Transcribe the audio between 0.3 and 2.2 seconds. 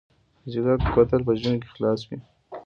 حاجي ګک کوتل په ژمي کې خلاص وي؟